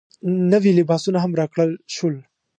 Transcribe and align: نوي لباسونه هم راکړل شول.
نوي 0.51 0.71
لباسونه 0.77 1.19
هم 1.21 1.31
راکړل 1.39 1.71
شول. 1.95 2.15